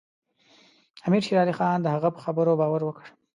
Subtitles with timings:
[1.07, 3.05] امیر شېر علي خان د هغه په خبرو باور وکړ.